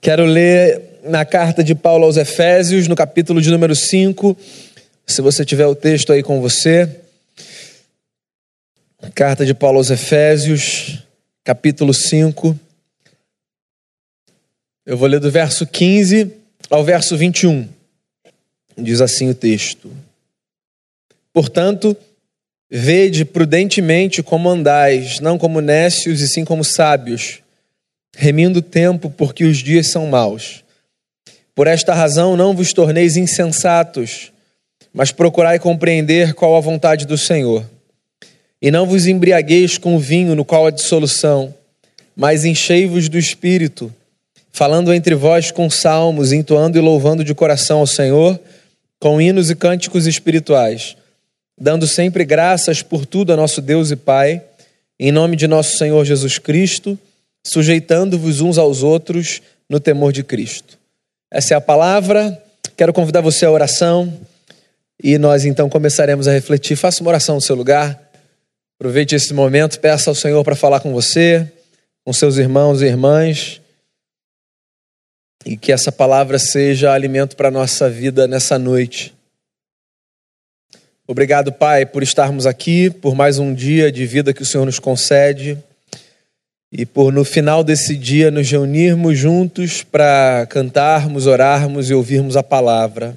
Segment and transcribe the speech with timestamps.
[0.00, 4.36] Quero ler na carta de Paulo aos Efésios, no capítulo de número 5.
[5.04, 6.88] Se você tiver o texto aí com você.
[9.12, 11.02] Carta de Paulo aos Efésios,
[11.42, 12.58] capítulo 5.
[14.86, 16.32] Eu vou ler do verso 15
[16.70, 17.68] ao verso 21.
[18.76, 19.90] Diz assim o texto:
[21.32, 21.96] Portanto,
[22.70, 27.42] vede prudentemente como andais, não como nécios e sim como sábios
[28.20, 30.64] remindo o tempo, porque os dias são maus.
[31.54, 34.32] Por esta razão não vos torneis insensatos,
[34.92, 37.64] mas procurai compreender qual a vontade do Senhor.
[38.60, 41.54] E não vos embriagueis com o vinho no qual há dissolução,
[42.16, 43.94] mas enchei-vos do Espírito,
[44.50, 48.38] falando entre vós com salmos, entoando e louvando de coração ao Senhor,
[48.98, 50.96] com hinos e cânticos espirituais,
[51.56, 54.42] dando sempre graças por tudo a nosso Deus e Pai,
[54.98, 56.98] em nome de nosso Senhor Jesus Cristo,
[57.48, 60.78] sujeitando-vos uns aos outros no temor de Cristo.
[61.30, 62.42] Essa é a palavra.
[62.76, 64.20] Quero convidar você à oração
[65.02, 66.76] e nós então começaremos a refletir.
[66.76, 67.98] Faça uma oração no seu lugar.
[68.78, 71.50] Aproveite esse momento, peça ao Senhor para falar com você,
[72.04, 73.60] com seus irmãos e irmãs.
[75.44, 79.14] E que essa palavra seja alimento para a nossa vida nessa noite.
[81.06, 84.78] Obrigado, Pai, por estarmos aqui, por mais um dia de vida que o Senhor nos
[84.78, 85.58] concede
[86.70, 92.42] e por no final desse dia nos reunirmos juntos para cantarmos, orarmos e ouvirmos a
[92.42, 93.16] palavra.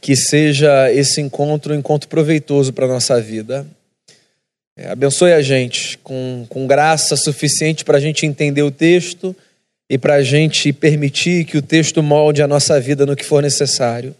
[0.00, 3.66] Que seja esse encontro um encontro proveitoso para a nossa vida.
[4.76, 9.34] É, abençoe a gente com, com graça suficiente para a gente entender o texto
[9.88, 13.42] e para a gente permitir que o texto molde a nossa vida no que for
[13.42, 14.14] necessário.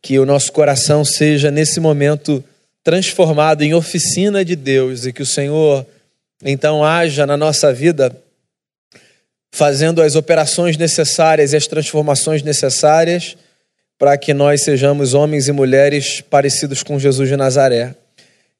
[0.00, 2.44] Que o nosso coração seja, nesse momento,
[2.84, 5.84] transformado em oficina de Deus e que o Senhor
[6.42, 8.14] então haja na nossa vida,
[9.50, 13.36] fazendo as operações necessárias e as transformações necessárias
[13.98, 17.94] para que nós sejamos homens e mulheres parecidos com Jesus de Nazaré.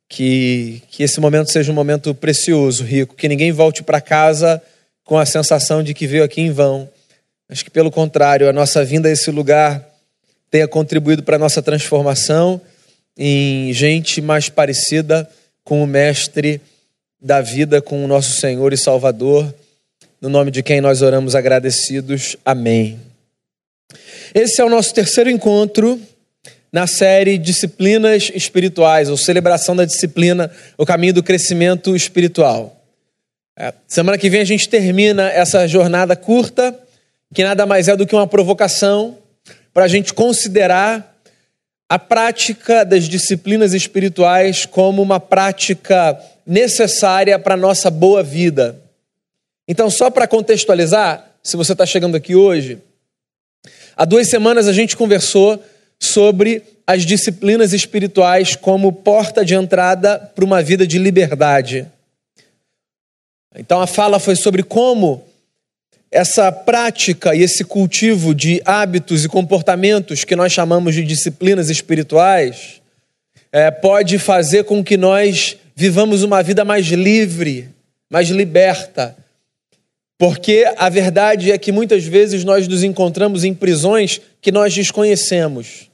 [0.09, 4.62] Que, que esse momento seja um momento precioso, rico, que ninguém volte para casa
[5.04, 6.88] com a sensação de que veio aqui em vão,
[7.48, 9.84] mas que, pelo contrário, a nossa vinda a esse lugar
[10.48, 12.60] tenha contribuído para a nossa transformação
[13.16, 15.28] em gente mais parecida
[15.65, 16.60] com o Mestre
[17.21, 19.53] da vida com o nosso Senhor e Salvador,
[20.21, 22.37] no nome de quem nós oramos agradecidos.
[22.44, 23.00] Amém.
[24.34, 26.00] Esse é o nosso terceiro encontro
[26.72, 32.77] na série Disciplinas Espirituais, ou celebração da disciplina, o caminho do crescimento espiritual.
[33.59, 36.78] É, semana que vem a gente termina essa jornada curta,
[37.34, 39.16] que nada mais é do que uma provocação
[39.72, 41.16] para a gente considerar
[41.88, 48.80] a prática das disciplinas espirituais como uma prática necessária para a nossa boa vida.
[49.69, 52.78] Então, só para contextualizar, se você está chegando aqui hoje,
[53.97, 55.62] há duas semanas a gente conversou
[55.98, 61.86] sobre as disciplinas espirituais como porta de entrada para uma vida de liberdade.
[63.56, 65.25] Então, a fala foi sobre como
[66.11, 72.81] essa prática e esse cultivo de hábitos e comportamentos que nós chamamos de disciplinas espirituais
[73.53, 77.69] é, pode fazer com que nós vivamos uma vida mais livre,
[78.11, 79.16] mais liberta.
[80.19, 85.91] Porque a verdade é que muitas vezes nós nos encontramos em prisões que nós desconhecemos.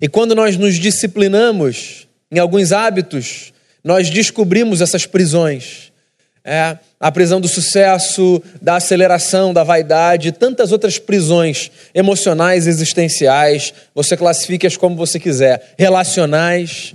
[0.00, 3.52] E quando nós nos disciplinamos em alguns hábitos,
[3.82, 5.85] nós descobrimos essas prisões.
[6.48, 14.16] É, a prisão do sucesso, da aceleração, da vaidade, tantas outras prisões emocionais, existenciais, você
[14.16, 16.94] classifique-as como você quiser, relacionais.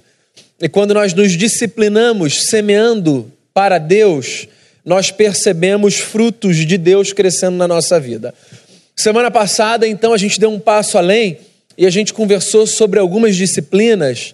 [0.61, 4.47] E quando nós nos disciplinamos semeando para Deus,
[4.85, 8.33] nós percebemos frutos de Deus crescendo na nossa vida.
[8.95, 11.39] Semana passada, então, a gente deu um passo além
[11.77, 14.33] e a gente conversou sobre algumas disciplinas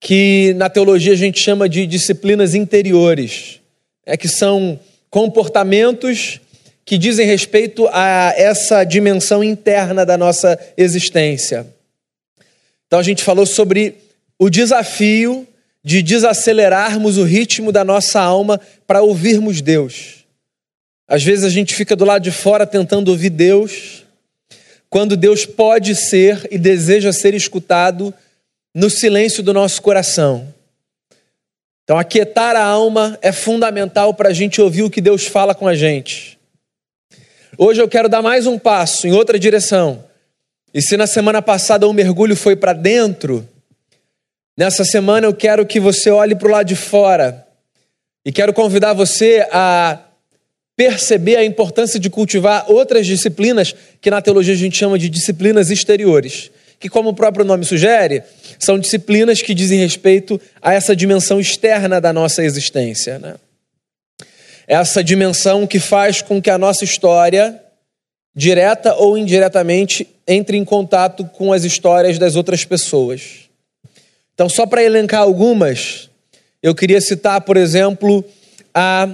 [0.00, 3.60] que na teologia a gente chama de disciplinas interiores,
[4.06, 4.78] é que são
[5.10, 6.40] comportamentos
[6.84, 11.66] que dizem respeito a essa dimensão interna da nossa existência.
[12.86, 13.96] Então a gente falou sobre
[14.38, 15.46] o desafio
[15.82, 20.24] de desacelerarmos o ritmo da nossa alma para ouvirmos Deus.
[21.08, 24.04] Às vezes a gente fica do lado de fora tentando ouvir Deus,
[24.88, 28.14] quando Deus pode ser e deseja ser escutado
[28.74, 30.54] no silêncio do nosso coração.
[31.86, 35.66] Então, aquietar a alma é fundamental para a gente ouvir o que Deus fala com
[35.66, 36.38] a gente.
[37.56, 40.04] Hoje eu quero dar mais um passo em outra direção.
[40.74, 43.48] E se na semana passada o um mergulho foi para dentro,
[44.56, 47.46] Nessa semana eu quero que você olhe para o lado de fora
[48.24, 50.00] e quero convidar você a
[50.74, 55.70] perceber a importância de cultivar outras disciplinas que na teologia a gente chama de disciplinas
[55.70, 58.22] exteriores, que, como o próprio nome sugere,
[58.58, 63.18] são disciplinas que dizem respeito a essa dimensão externa da nossa existência.
[63.18, 63.34] Né?
[64.66, 67.60] Essa dimensão que faz com que a nossa história,
[68.34, 73.46] direta ou indiretamente, entre em contato com as histórias das outras pessoas.
[74.34, 76.10] Então, só para elencar algumas,
[76.62, 78.24] eu queria citar, por exemplo,
[78.74, 79.08] a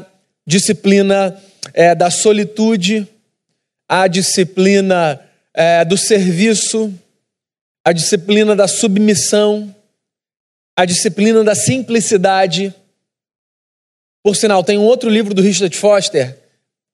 [0.44, 1.36] disciplina
[1.72, 3.06] é, da solitude,
[3.88, 5.20] a disciplina
[5.54, 6.92] é, do serviço,
[7.84, 9.74] a disciplina da submissão,
[10.76, 12.74] a disciplina da simplicidade.
[14.22, 16.38] Por sinal, tem um outro livro do Richard Foster,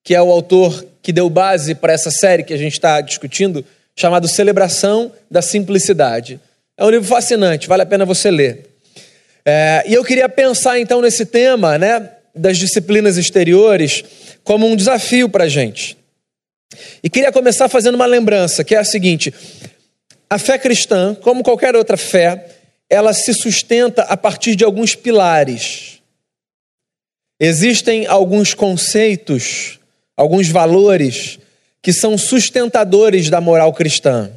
[0.03, 3.65] que é o autor que deu base para essa série que a gente está discutindo,
[3.95, 6.41] chamado Celebração da Simplicidade.
[6.77, 8.67] É um livro fascinante, vale a pena você ler.
[9.45, 14.05] É, e eu queria pensar então nesse tema, né, das disciplinas exteriores,
[14.45, 15.97] como um desafio para a gente.
[17.03, 19.33] E queria começar fazendo uma lembrança, que é a seguinte:
[20.31, 22.47] a fé cristã, como qualquer outra fé,
[22.89, 26.03] ela se sustenta a partir de alguns pilares.
[27.41, 29.79] Existem alguns conceitos,
[30.17, 31.39] alguns valores
[31.81, 34.33] que são sustentadores da moral cristã.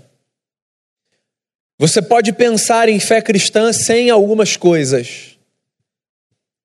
[1.78, 5.36] Você pode pensar em fé cristã sem algumas coisas.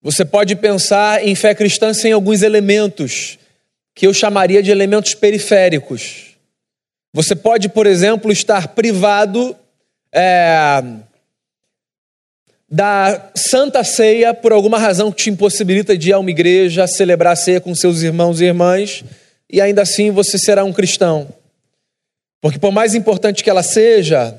[0.02, 3.38] Você pode pensar em fé cristã sem alguns elementos,
[3.94, 6.25] que eu chamaria de elementos periféricos.
[7.16, 9.56] Você pode, por exemplo, estar privado
[10.12, 10.82] é,
[12.70, 17.32] da Santa Ceia por alguma razão que te impossibilita de ir a uma igreja, celebrar
[17.32, 19.02] a ceia com seus irmãos e irmãs,
[19.50, 21.26] e ainda assim você será um cristão.
[22.42, 24.38] Porque, por mais importante que ela seja,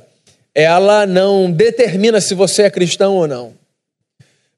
[0.54, 3.54] ela não determina se você é cristão ou não.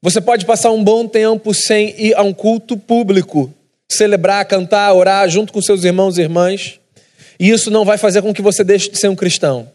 [0.02, 3.50] Você pode passar um bom tempo sem ir a um culto público,
[3.90, 6.79] celebrar, cantar, orar junto com seus irmãos e irmãs,
[7.40, 9.72] e isso não vai fazer com que você deixe de ser um cristão.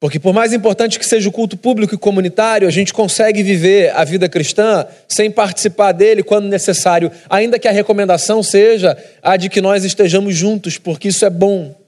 [0.00, 3.90] Porque, por mais importante que seja o culto público e comunitário, a gente consegue viver
[3.94, 9.50] a vida cristã sem participar dele quando necessário, ainda que a recomendação seja a de
[9.50, 11.78] que nós estejamos juntos, porque isso é bom.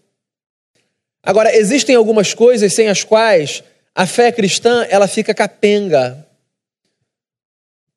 [1.22, 6.26] Agora, existem algumas coisas sem as quais a fé cristã ela fica capenga,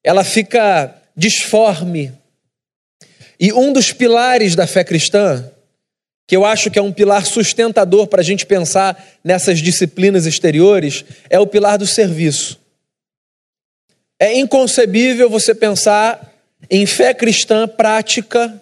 [0.01, 2.13] ela fica disforme.
[3.37, 5.49] E um dos pilares da fé cristã
[6.29, 11.03] que eu acho que é um pilar sustentador para a gente pensar nessas disciplinas exteriores,
[11.27, 12.59] é o pilar do serviço.
[14.19, 16.31] É inconcebível você pensar
[16.69, 18.61] em fé cristã prática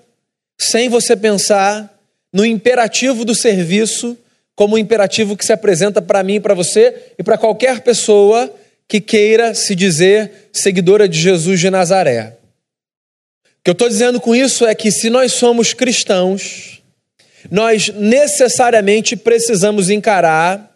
[0.57, 1.93] sem você pensar
[2.31, 4.17] no imperativo do serviço
[4.55, 8.49] como um imperativo que se apresenta para mim, para você e para qualquer pessoa
[8.87, 12.37] que queira se dizer seguidora de Jesus de Nazaré.
[13.43, 16.76] O que eu estou dizendo com isso é que se nós somos cristãos,
[17.49, 20.75] nós necessariamente precisamos encarar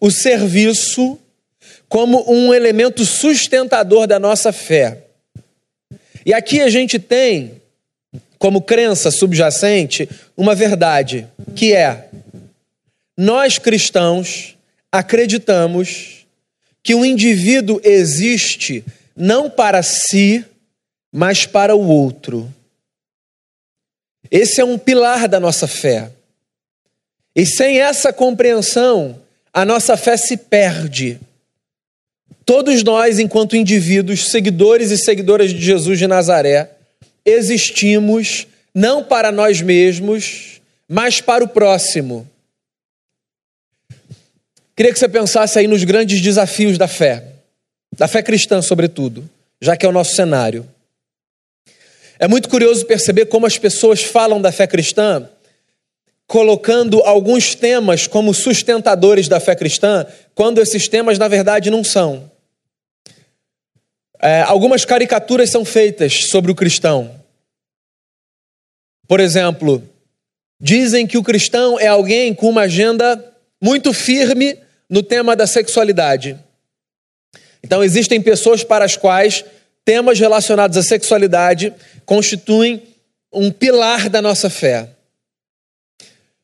[0.00, 1.18] o serviço
[1.88, 5.04] como um elemento sustentador da nossa fé.
[6.24, 7.60] E aqui a gente tem,
[8.38, 12.08] como crença subjacente, uma verdade, que é:
[13.16, 14.56] nós cristãos
[14.92, 16.26] acreditamos
[16.82, 18.84] que o indivíduo existe
[19.16, 20.44] não para si,
[21.12, 22.52] mas para o outro.
[24.30, 26.10] Esse é um pilar da nossa fé.
[27.34, 29.20] E sem essa compreensão,
[29.52, 31.18] a nossa fé se perde.
[32.44, 36.70] Todos nós, enquanto indivíduos, seguidores e seguidoras de Jesus de Nazaré,
[37.24, 42.28] existimos não para nós mesmos, mas para o próximo.
[44.74, 47.24] Queria que você pensasse aí nos grandes desafios da fé,
[47.96, 49.28] da fé cristã, sobretudo,
[49.60, 50.66] já que é o nosso cenário.
[52.18, 55.28] É muito curioso perceber como as pessoas falam da fé cristã,
[56.26, 62.30] colocando alguns temas como sustentadores da fé cristã, quando esses temas, na verdade, não são.
[64.20, 67.14] É, algumas caricaturas são feitas sobre o cristão.
[69.06, 69.82] Por exemplo,
[70.60, 73.24] dizem que o cristão é alguém com uma agenda
[73.62, 74.58] muito firme
[74.90, 76.38] no tema da sexualidade.
[77.62, 79.44] Então, existem pessoas para as quais
[79.84, 81.72] temas relacionados à sexualidade
[82.08, 82.82] constituem
[83.30, 84.88] um pilar da nossa fé.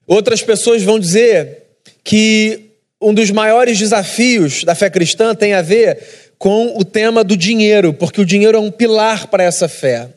[0.07, 1.63] Outras pessoas vão dizer
[2.05, 2.67] que
[3.01, 7.95] um dos maiores desafios da fé cristã tem a ver com o tema do dinheiro,
[7.95, 10.11] porque o dinheiro é um pilar para essa fé.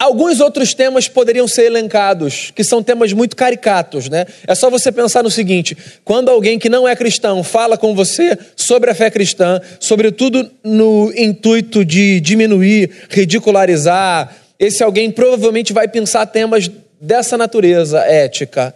[0.00, 4.24] Alguns outros temas poderiam ser elencados, que são temas muito caricatos, né?
[4.46, 8.38] É só você pensar no seguinte: quando alguém que não é cristão fala com você
[8.56, 16.24] sobre a fé cristã, sobretudo no intuito de diminuir, ridicularizar, esse alguém provavelmente vai pensar
[16.24, 18.74] temas dessa natureza ética.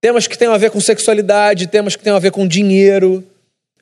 [0.00, 3.22] Temas que tenham a ver com sexualidade, temas que tenham a ver com dinheiro,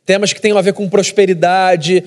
[0.05, 2.03] temas que tenham a ver com prosperidade.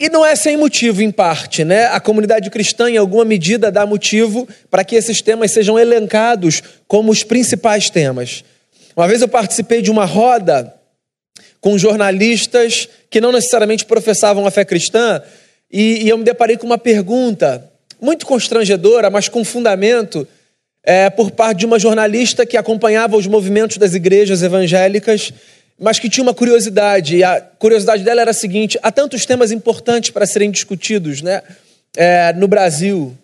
[0.00, 1.84] E não é sem motivo, em parte, né?
[1.88, 7.12] A comunidade cristã, em alguma medida, dá motivo para que esses temas sejam elencados como
[7.12, 8.42] os principais temas.
[8.96, 10.74] Uma vez eu participei de uma roda
[11.60, 15.20] com jornalistas que não necessariamente professavam a fé cristã,
[15.70, 20.26] e, e eu me deparei com uma pergunta muito constrangedora, mas com fundamento,
[20.82, 25.30] é, por parte de uma jornalista que acompanhava os movimentos das igrejas evangélicas,
[25.80, 27.16] mas que tinha uma curiosidade.
[27.16, 31.42] E a curiosidade dela era a seguinte: há tantos temas importantes para serem discutidos né,
[31.96, 33.16] é, no Brasil.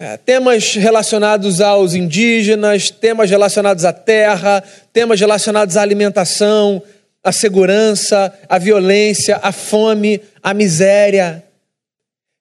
[0.00, 6.82] É, temas relacionados aos indígenas, temas relacionados à terra, temas relacionados à alimentação,
[7.22, 11.42] à segurança, à violência, à fome, à miséria.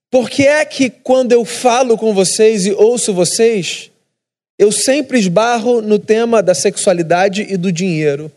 [0.09, 3.91] Por que é que quando eu falo com vocês e ouço vocês,
[4.57, 8.31] eu sempre esbarro no tema da sexualidade e do dinheiro?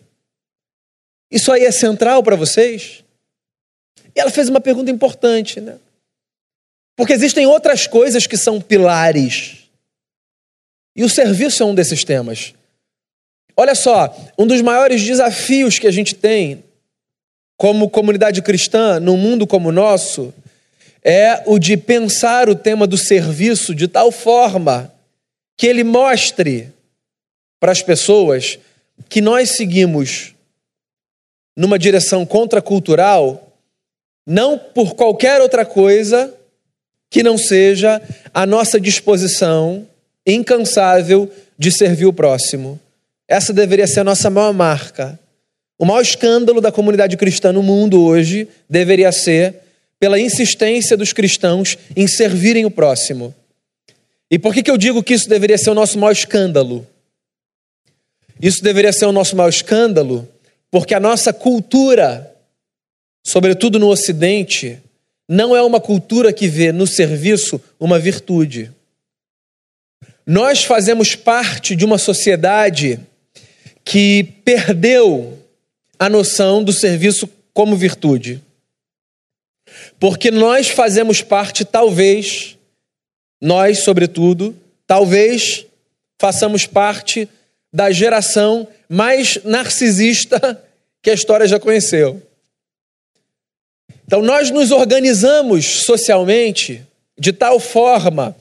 [1.30, 3.04] Isso aí é central para vocês?
[4.14, 5.78] E ela fez uma pergunta importante, né?
[6.96, 9.70] Porque existem outras coisas que são pilares.
[10.94, 12.52] E o serviço é um desses temas.
[13.56, 16.64] Olha só, um dos maiores desafios que a gente tem
[17.56, 20.32] como comunidade cristã num mundo como o nosso
[21.02, 24.92] é o de pensar o tema do serviço de tal forma
[25.56, 26.72] que ele mostre
[27.58, 28.58] para as pessoas
[29.08, 30.34] que nós seguimos
[31.60, 33.54] numa direção contracultural,
[34.26, 36.32] não por qualquer outra coisa
[37.10, 38.00] que não seja
[38.32, 39.86] a nossa disposição
[40.26, 42.80] incansável de servir o próximo.
[43.28, 45.20] Essa deveria ser a nossa maior marca.
[45.78, 49.56] O maior escândalo da comunidade cristã no mundo hoje deveria ser
[49.98, 53.34] pela insistência dos cristãos em servirem o próximo.
[54.30, 56.86] E por que, que eu digo que isso deveria ser o nosso maior escândalo?
[58.40, 60.26] Isso deveria ser o nosso maior escândalo
[60.70, 62.34] porque a nossa cultura,
[63.26, 64.80] sobretudo no Ocidente,
[65.28, 68.72] não é uma cultura que vê no serviço uma virtude.
[70.26, 73.00] Nós fazemos parte de uma sociedade
[73.84, 75.38] que perdeu
[75.98, 78.40] a noção do serviço como virtude.
[79.98, 82.56] Porque nós fazemos parte, talvez,
[83.40, 85.66] nós, sobretudo, talvez
[86.20, 87.28] façamos parte
[87.72, 90.62] da geração mais narcisista
[91.02, 92.20] que a história já conheceu.
[94.06, 96.82] Então, nós nos organizamos socialmente
[97.18, 98.36] de tal forma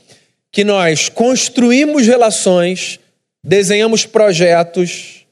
[0.52, 3.00] que nós construímos relações,
[3.44, 5.26] desenhamos projetos,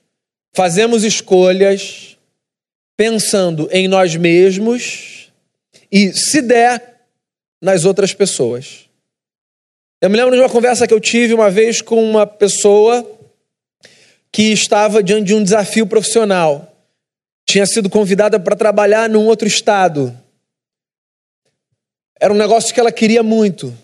[0.53, 2.17] fazemos escolhas,
[2.95, 5.31] pensando em nós mesmos
[5.91, 7.01] e, se der,
[7.59, 8.87] nas outras pessoas.
[9.99, 13.16] Eu me lembro de uma conversa que eu tive uma vez com uma pessoa
[14.37, 16.71] que estava diante de um desafio profissional.
[17.43, 20.15] Tinha sido convidada para trabalhar num outro estado.
[22.19, 23.75] Era um negócio que ela queria muito.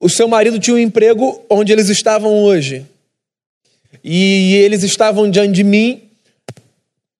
[0.00, 2.84] O seu marido tinha um emprego onde eles estavam hoje.
[4.02, 6.02] E eles estavam diante de mim,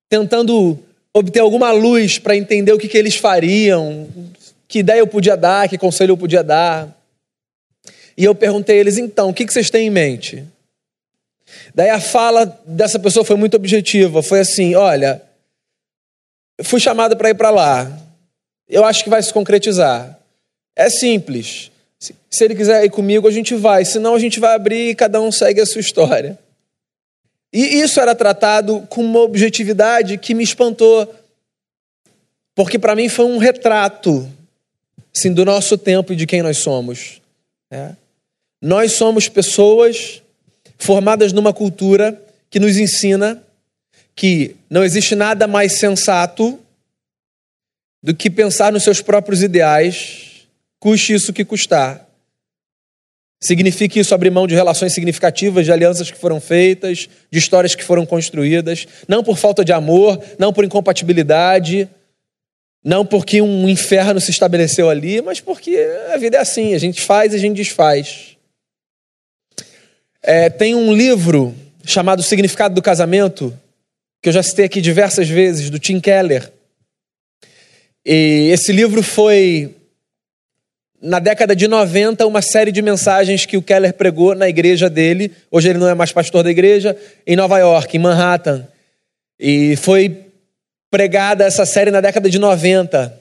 [0.09, 0.77] tentando
[1.13, 4.09] obter alguma luz para entender o que, que eles fariam,
[4.67, 7.01] que ideia eu podia dar, que conselho eu podia dar.
[8.17, 10.43] E eu perguntei a eles, então, o que, que vocês têm em mente?
[11.73, 14.21] Daí a fala dessa pessoa foi muito objetiva.
[14.21, 15.21] Foi assim: olha,
[16.63, 17.99] fui chamado para ir para lá.
[18.67, 20.19] Eu acho que vai se concretizar.
[20.75, 21.71] É simples.
[22.29, 23.85] Se ele quiser ir comigo, a gente vai.
[23.85, 26.37] Senão, a gente vai abrir e cada um segue a sua história.
[27.53, 31.13] E isso era tratado com uma objetividade que me espantou.
[32.55, 34.27] Porque para mim foi um retrato
[35.15, 37.21] assim, do nosso tempo e de quem nós somos.
[37.69, 37.91] É.
[38.59, 40.22] Nós somos pessoas
[40.83, 43.41] formadas numa cultura que nos ensina
[44.15, 46.59] que não existe nada mais sensato
[48.01, 50.45] do que pensar nos seus próprios ideais,
[50.79, 52.07] custe isso que custar.
[53.41, 57.83] Significa isso abrir mão de relações significativas, de alianças que foram feitas, de histórias que
[57.83, 61.89] foram construídas, não por falta de amor, não por incompatibilidade,
[62.83, 65.77] não porque um inferno se estabeleceu ali, mas porque
[66.13, 68.32] a vida é assim, a gente faz e a gente desfaz.
[70.25, 71.53] É, tem um livro
[71.83, 73.53] chamado Significado do Casamento,
[74.21, 76.49] que eu já citei aqui diversas vezes, do Tim Keller.
[78.05, 79.75] E esse livro foi,
[81.01, 85.29] na década de 90, uma série de mensagens que o Keller pregou na igreja dele.
[85.51, 88.65] Hoje ele não é mais pastor da igreja, em Nova York, em Manhattan.
[89.37, 90.21] E foi
[90.89, 93.19] pregada essa série na década de 90.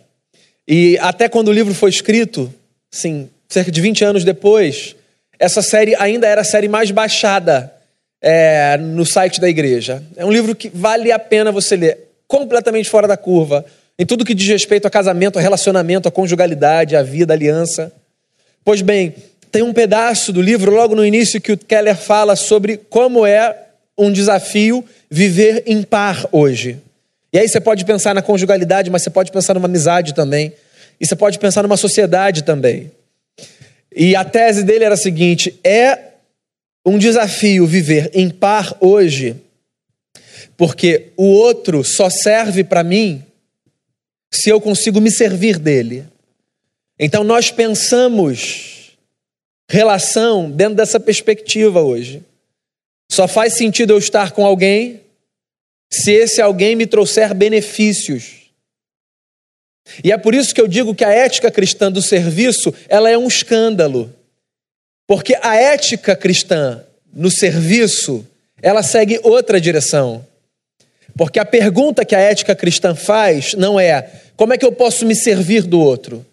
[0.69, 2.53] E até quando o livro foi escrito,
[2.93, 4.95] sim, cerca de 20 anos depois,
[5.43, 7.73] essa série ainda era a série mais baixada
[8.21, 10.01] é, no site da igreja.
[10.17, 13.65] É um livro que vale a pena você ler, completamente fora da curva,
[13.99, 17.93] em tudo que diz respeito a casamento, a relacionamento, a conjugalidade, a vida, a aliança.
[18.65, 19.17] Pois bem,
[19.51, 23.53] tem um pedaço do livro logo no início que o Keller fala sobre como é
[23.99, 26.79] um desafio viver em par hoje.
[27.33, 30.53] E aí você pode pensar na conjugalidade, mas você pode pensar numa amizade também.
[31.01, 32.93] E você pode pensar numa sociedade também.
[33.95, 36.13] E a tese dele era a seguinte: é
[36.85, 39.37] um desafio viver em par hoje,
[40.57, 43.25] porque o outro só serve para mim
[44.31, 46.05] se eu consigo me servir dele.
[46.99, 48.97] Então nós pensamos
[49.69, 52.23] relação dentro dessa perspectiva hoje.
[53.11, 55.01] Só faz sentido eu estar com alguém
[55.91, 58.42] se esse alguém me trouxer benefícios.
[60.03, 63.19] E é por isso que eu digo que a ética cristã do serviço, ela é
[63.19, 64.13] um escândalo.
[65.07, 68.27] Porque a ética cristã no serviço,
[68.61, 70.25] ela segue outra direção.
[71.17, 75.05] Porque a pergunta que a ética cristã faz não é como é que eu posso
[75.05, 76.25] me servir do outro?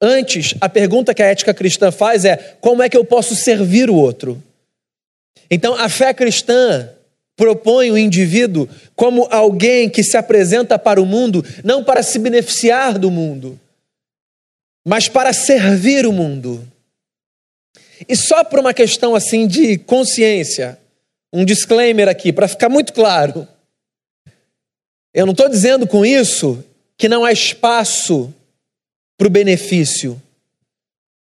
[0.00, 3.88] Antes, a pergunta que a ética cristã faz é como é que eu posso servir
[3.88, 4.42] o outro?
[5.50, 6.88] Então, a fé cristã
[7.42, 13.00] propõe o indivíduo como alguém que se apresenta para o mundo não para se beneficiar
[13.00, 13.58] do mundo,
[14.86, 16.64] mas para servir o mundo.
[18.08, 20.78] E só por uma questão assim de consciência,
[21.32, 23.48] um disclaimer aqui, para ficar muito claro.
[25.12, 26.64] Eu não estou dizendo com isso
[26.96, 28.32] que não há espaço
[29.18, 30.22] para o benefício.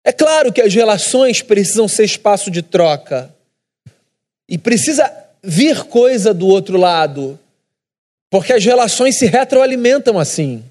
[0.05, 3.35] É claro que as relações precisam ser espaço de troca.
[4.47, 7.39] E precisa vir coisa do outro lado,
[8.31, 10.65] porque as relações se retroalimentam assim.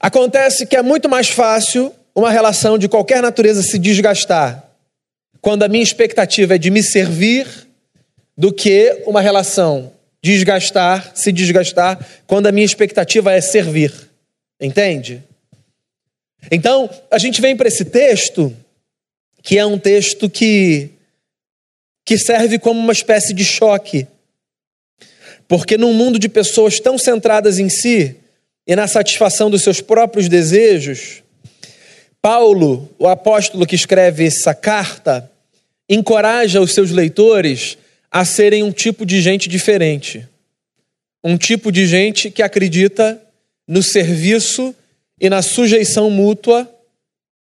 [0.00, 4.64] Acontece que é muito mais fácil uma relação de qualquer natureza se desgastar
[5.40, 7.46] quando a minha expectativa é de me servir
[8.36, 13.92] do que uma relação desgastar, se desgastar quando a minha expectativa é servir.
[14.60, 15.22] Entende?
[16.50, 18.54] Então, a gente vem para esse texto,
[19.42, 20.90] que é um texto que
[22.08, 24.06] que serve como uma espécie de choque.
[25.46, 28.16] Porque num mundo de pessoas tão centradas em si
[28.66, 31.22] e na satisfação dos seus próprios desejos,
[32.22, 35.30] Paulo, o apóstolo que escreve essa carta,
[35.86, 37.76] encoraja os seus leitores
[38.10, 40.26] a serem um tipo de gente diferente.
[41.22, 43.20] Um tipo de gente que acredita
[43.66, 44.74] no serviço
[45.20, 46.66] e na sujeição mútua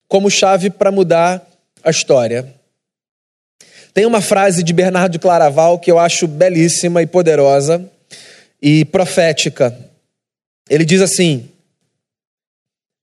[0.07, 1.47] como chave para mudar
[1.83, 2.51] a história.
[3.95, 7.89] Tem uma frase de Bernardo Claraval que eu acho belíssima e poderosa
[8.61, 9.73] e profética.
[10.69, 11.49] Ele diz assim: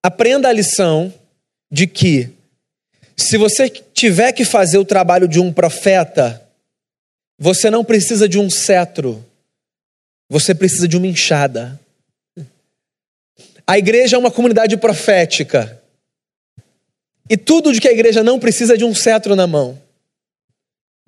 [0.02, 1.10] Aprenda a lição
[1.70, 2.28] de que,
[3.16, 6.46] se você tiver que fazer o trabalho de um profeta,
[7.38, 9.24] você não precisa de um cetro,
[10.28, 11.80] você precisa de uma enxada.
[13.66, 15.80] A igreja é uma comunidade profética.
[17.30, 19.80] E tudo de que a igreja não precisa é de um cetro na mão.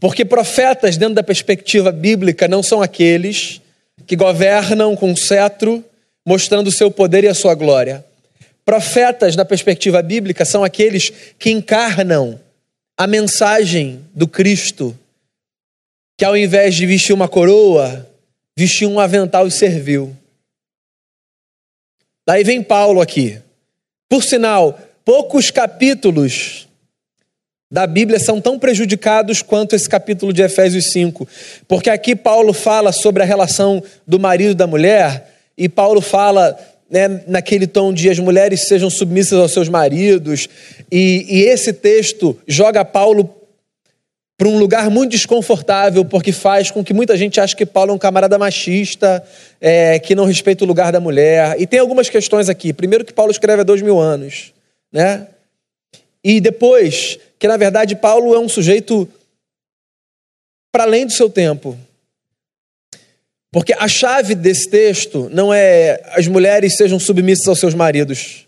[0.01, 3.61] Porque profetas, dentro da perspectiva bíblica, não são aqueles
[4.07, 5.85] que governam com cetro,
[6.27, 8.05] mostrando o seu poder e a sua glória.
[8.65, 12.41] Profetas, na perspectiva bíblica, são aqueles que encarnam
[12.97, 14.97] a mensagem do Cristo,
[16.17, 18.09] que ao invés de vestir uma coroa,
[18.57, 20.17] vestiu um avental e serviu.
[22.27, 23.39] Daí vem Paulo aqui.
[24.09, 26.67] Por sinal, poucos capítulos
[27.75, 31.27] da Bíblia são tão prejudicados quanto esse capítulo de Efésios 5.
[31.67, 36.57] Porque aqui Paulo fala sobre a relação do marido e da mulher, e Paulo fala
[36.89, 40.49] né, naquele tom de as mulheres sejam submissas aos seus maridos,
[40.89, 43.29] e, e esse texto joga Paulo
[44.39, 47.95] para um lugar muito desconfortável, porque faz com que muita gente ache que Paulo é
[47.95, 49.21] um camarada machista,
[49.61, 51.61] é, que não respeita o lugar da mulher.
[51.61, 52.73] E tem algumas questões aqui.
[52.73, 54.53] Primeiro, que Paulo escreve há dois mil anos,
[54.93, 55.27] né?
[56.25, 59.07] E depois, que na verdade Paulo é um sujeito
[60.73, 61.79] para além do seu tempo.
[63.53, 68.47] Porque a chave desse texto não é as mulheres sejam submissas aos seus maridos.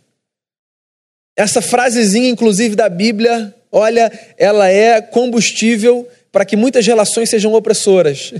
[1.36, 8.32] Essa frasezinha, inclusive, da Bíblia, olha, ela é combustível para que muitas relações sejam opressoras.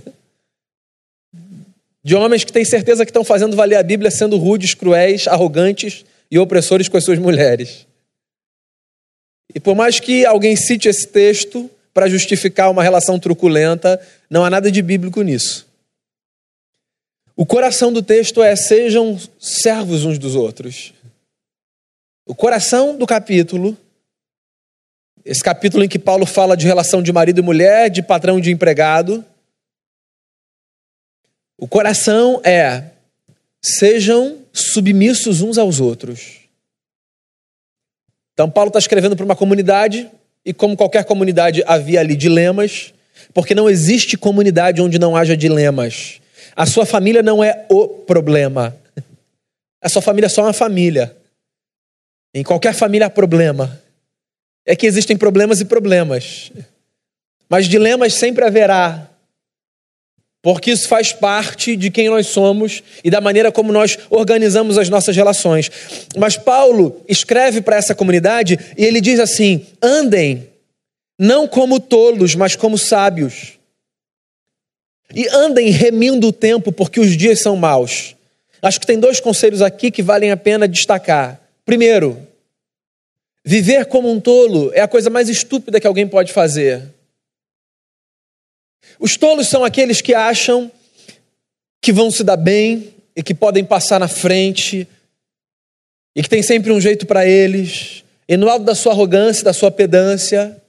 [2.02, 6.02] De homens que têm certeza que estão fazendo valer a Bíblia sendo rudes, cruéis, arrogantes
[6.30, 7.86] e opressores com as suas mulheres.
[9.54, 14.50] E por mais que alguém cite esse texto para justificar uma relação truculenta, não há
[14.50, 15.66] nada de bíblico nisso.
[17.34, 20.92] O coração do texto é: sejam servos uns dos outros.
[22.26, 23.76] O coração do capítulo
[25.26, 28.40] esse capítulo em que Paulo fala de relação de marido e mulher, de patrão e
[28.40, 29.24] de empregado.
[31.58, 32.92] O coração é:
[33.60, 36.35] sejam submissos uns aos outros.
[38.36, 40.10] Então, Paulo está escrevendo para uma comunidade,
[40.44, 42.92] e como qualquer comunidade, havia ali dilemas,
[43.32, 46.20] porque não existe comunidade onde não haja dilemas.
[46.54, 48.76] A sua família não é o problema.
[49.80, 51.16] A sua família é só uma família.
[52.34, 53.80] Em qualquer família há problema.
[54.66, 56.52] É que existem problemas e problemas.
[57.48, 59.08] Mas dilemas sempre haverá
[60.46, 64.88] porque isso faz parte de quem nós somos e da maneira como nós organizamos as
[64.88, 65.68] nossas relações.
[66.16, 70.48] Mas Paulo escreve para essa comunidade e ele diz assim: andem,
[71.18, 73.54] não como tolos, mas como sábios.
[75.12, 78.14] E andem remindo o tempo, porque os dias são maus.
[78.62, 81.40] Acho que tem dois conselhos aqui que valem a pena destacar.
[81.64, 82.24] Primeiro,
[83.44, 86.94] viver como um tolo é a coisa mais estúpida que alguém pode fazer.
[88.98, 90.70] Os tolos são aqueles que acham
[91.80, 94.86] que vão se dar bem e que podem passar na frente
[96.14, 98.02] e que tem sempre um jeito para eles.
[98.28, 100.60] E no alto da sua arrogância, da sua pedância,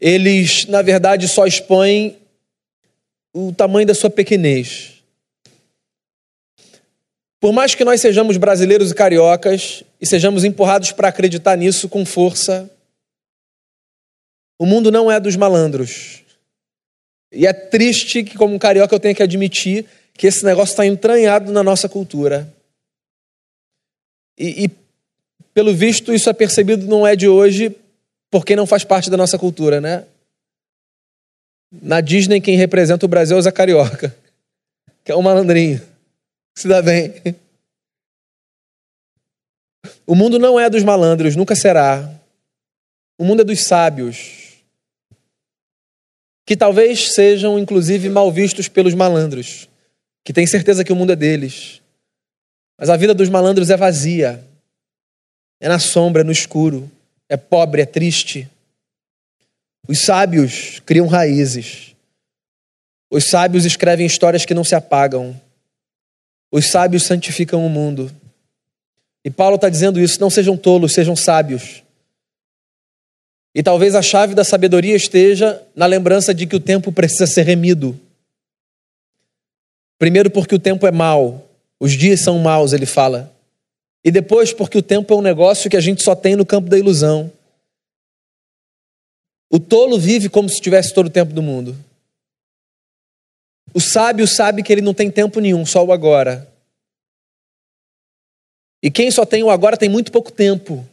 [0.00, 2.16] eles, na verdade, só expõem
[3.32, 4.94] o tamanho da sua pequenez.
[7.40, 12.04] Por mais que nós sejamos brasileiros e cariocas e sejamos empurrados para acreditar nisso com
[12.04, 12.70] força,
[14.58, 16.23] o mundo não é dos malandros.
[17.34, 21.52] E é triste que, como carioca, eu tenha que admitir que esse negócio está entranhado
[21.52, 22.48] na nossa cultura.
[24.38, 24.70] E, e,
[25.52, 27.76] pelo visto, isso é percebido não é de hoje,
[28.30, 30.04] porque não faz parte da nossa cultura, né?
[31.82, 34.14] Na Disney, quem representa o Brasil é o Zé Carioca,
[35.04, 35.82] que é um malandrinho,
[36.56, 37.14] se dá bem.
[40.06, 42.08] O mundo não é dos malandros, nunca será.
[43.18, 44.43] O mundo é dos sábios
[46.46, 49.68] que talvez sejam inclusive mal vistos pelos malandros,
[50.22, 51.80] que têm certeza que o mundo é deles.
[52.78, 54.44] Mas a vida dos malandros é vazia,
[55.60, 56.90] é na sombra, é no escuro,
[57.28, 58.48] é pobre, é triste.
[59.86, 61.94] Os sábios criam raízes.
[63.10, 65.38] Os sábios escrevem histórias que não se apagam.
[66.50, 68.10] Os sábios santificam o mundo.
[69.24, 71.83] E Paulo está dizendo isso: não sejam tolos, sejam sábios.
[73.54, 77.42] E talvez a chave da sabedoria esteja na lembrança de que o tempo precisa ser
[77.42, 77.98] remido.
[79.96, 83.32] Primeiro, porque o tempo é mau, os dias são maus, ele fala.
[84.04, 86.68] E depois, porque o tempo é um negócio que a gente só tem no campo
[86.68, 87.30] da ilusão.
[89.48, 91.76] O tolo vive como se tivesse todo o tempo do mundo.
[93.72, 96.52] O sábio sabe que ele não tem tempo nenhum, só o agora.
[98.82, 100.86] E quem só tem o agora tem muito pouco tempo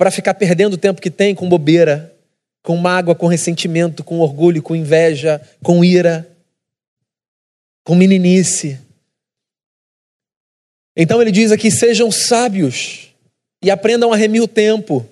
[0.00, 2.10] para ficar perdendo o tempo que tem com bobeira,
[2.62, 6.26] com mágoa, com ressentimento, com orgulho, com inveja, com ira,
[7.84, 8.80] com meninice.
[10.96, 13.10] Então ele diz aqui: sejam sábios
[13.62, 15.06] e aprendam a remir o tempo.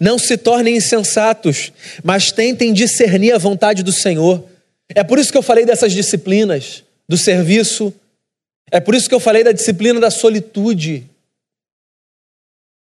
[0.00, 1.72] Não se tornem insensatos,
[2.04, 4.48] mas tentem discernir a vontade do Senhor.
[4.90, 7.92] É por isso que eu falei dessas disciplinas, do serviço.
[8.70, 11.09] É por isso que eu falei da disciplina da solitude.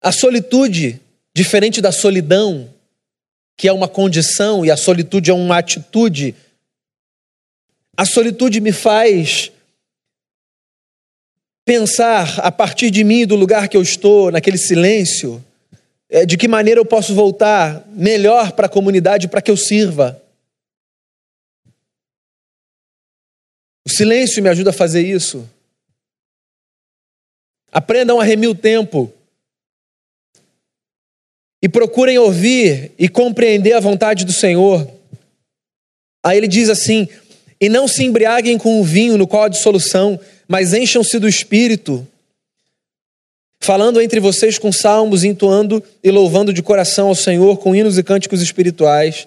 [0.05, 1.01] A solitude,
[1.35, 2.71] diferente da solidão,
[3.57, 6.35] que é uma condição e a solitude é uma atitude,
[7.97, 9.51] a solitude me faz
[11.64, 15.43] pensar a partir de mim, do lugar que eu estou, naquele silêncio,
[16.11, 20.23] é, de que maneira eu posso voltar melhor para a comunidade para que eu sirva.
[23.87, 25.49] O silêncio me ajuda a fazer isso.
[27.73, 29.11] Aprendam a remir o tempo
[31.64, 34.87] e procurem ouvir e compreender a vontade do Senhor.
[36.22, 37.09] Aí ele diz assim:
[37.59, 42.07] e não se embriaguem com o vinho no qual há dissolução, mas encham-se do espírito,
[43.61, 48.03] falando entre vocês com salmos, entoando e louvando de coração ao Senhor com hinos e
[48.03, 49.27] cânticos espirituais,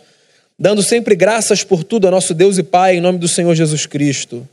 [0.60, 3.88] dando sempre graças por tudo a nosso Deus e Pai, em nome do Senhor Jesus
[3.88, 4.48] Cristo.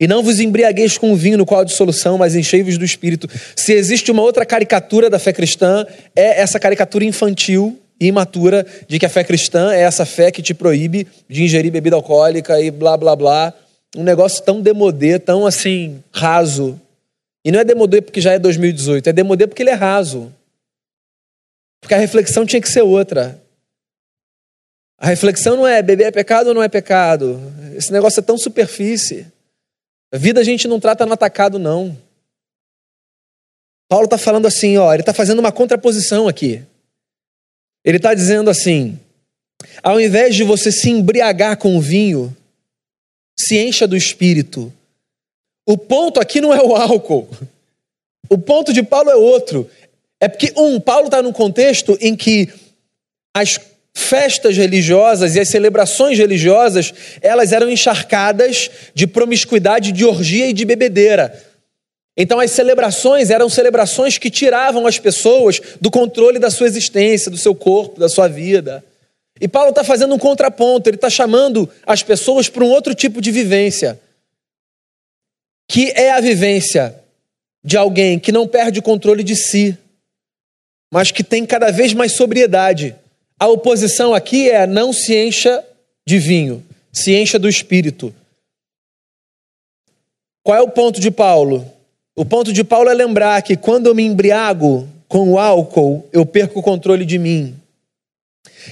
[0.00, 3.28] E não vos embriagueis com o vinho no qual há dissolução, mas enchei-vos do Espírito.
[3.56, 5.84] Se existe uma outra caricatura da fé cristã,
[6.14, 10.40] é essa caricatura infantil e imatura de que a fé cristã é essa fé que
[10.40, 13.52] te proíbe de ingerir bebida alcoólica e blá blá blá.
[13.96, 16.80] Um negócio tão demodê, tão assim, raso.
[17.44, 20.32] E não é demodê porque já é 2018, é demodê porque ele é raso.
[21.80, 23.40] Porque a reflexão tinha que ser outra.
[24.98, 27.40] A reflexão não é beber é pecado ou não é pecado.
[27.76, 29.26] Esse negócio é tão superfície.
[30.12, 31.96] A vida a gente não trata no atacado, não.
[33.88, 36.62] Paulo está falando assim, ó, ele está fazendo uma contraposição aqui.
[37.84, 38.98] Ele está dizendo assim:
[39.82, 42.36] ao invés de você se embriagar com o vinho,
[43.38, 44.72] se encha do espírito.
[45.66, 47.28] O ponto aqui não é o álcool.
[48.30, 49.70] O ponto de Paulo é outro.
[50.20, 52.52] É porque, um, Paulo está num contexto em que
[53.34, 53.58] as
[53.98, 60.64] festas religiosas e as celebrações religiosas, elas eram encharcadas de promiscuidade, de orgia e de
[60.64, 61.44] bebedeira.
[62.16, 67.36] Então as celebrações eram celebrações que tiravam as pessoas do controle da sua existência, do
[67.36, 68.84] seu corpo, da sua vida.
[69.40, 73.20] E Paulo está fazendo um contraponto, ele está chamando as pessoas para um outro tipo
[73.20, 74.00] de vivência,
[75.70, 76.98] que é a vivência
[77.62, 79.78] de alguém que não perde o controle de si,
[80.92, 82.96] mas que tem cada vez mais sobriedade.
[83.38, 85.64] A oposição aqui é não se encha
[86.06, 88.12] de vinho, se encha do espírito.
[90.42, 91.64] Qual é o ponto de Paulo?
[92.16, 96.26] O ponto de Paulo é lembrar que quando eu me embriago com o álcool, eu
[96.26, 97.54] perco o controle de mim.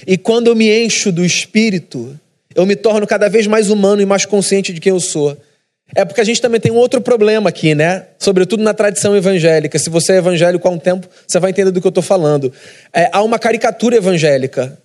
[0.05, 2.19] E quando eu me encho do espírito,
[2.53, 5.37] eu me torno cada vez mais humano e mais consciente de quem eu sou.
[5.95, 8.07] É porque a gente também tem um outro problema aqui, né?
[8.19, 9.79] Sobretudo na tradição evangélica.
[9.79, 12.51] Se você é evangélico há um tempo, você vai entender do que eu estou falando.
[12.93, 14.77] É, há uma caricatura evangélica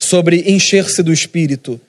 [0.00, 1.80] sobre encher-se do espírito.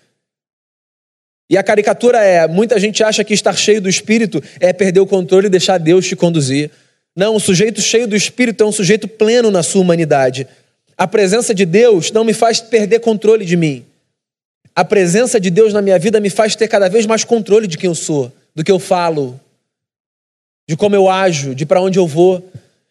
[1.50, 5.08] E a caricatura é: muita gente acha que estar cheio do espírito é perder o
[5.08, 6.72] controle e deixar Deus te conduzir.
[7.16, 10.48] Não, o sujeito cheio do espírito é um sujeito pleno na sua humanidade.
[10.98, 13.86] A presença de Deus não me faz perder controle de mim.
[14.76, 17.78] A presença de Deus na minha vida me faz ter cada vez mais controle de
[17.78, 19.40] quem eu sou, do que eu falo,
[20.68, 22.44] de como eu ajo, de para onde eu vou.